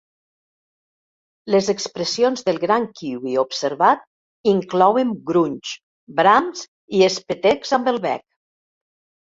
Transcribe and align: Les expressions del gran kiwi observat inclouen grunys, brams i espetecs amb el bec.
Les 1.55 1.67
expressions 1.73 2.47
del 2.47 2.59
gran 2.65 2.89
kiwi 3.01 3.35
observat 3.43 4.03
inclouen 4.55 5.15
grunys, 5.31 5.77
brams 6.23 6.69
i 7.03 7.09
espetecs 7.13 7.81
amb 7.81 7.95
el 7.97 8.05
bec. 8.11 8.31